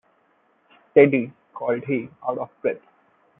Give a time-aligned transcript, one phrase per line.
[0.89, 2.81] “Steady!” called he, out of breath.